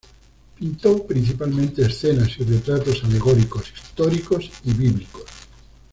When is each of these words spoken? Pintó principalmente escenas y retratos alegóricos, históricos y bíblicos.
Pintó 0.57 1.05
principalmente 1.05 1.83
escenas 1.83 2.29
y 2.39 2.43
retratos 2.43 3.03
alegóricos, 3.03 3.71
históricos 3.83 4.49
y 4.65 4.73
bíblicos. 4.73 5.25